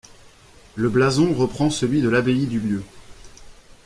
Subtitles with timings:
[0.73, 2.81] Le blason reprend celui de l'abbaye du lieu.